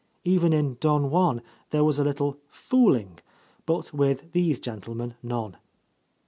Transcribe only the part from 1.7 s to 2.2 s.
was a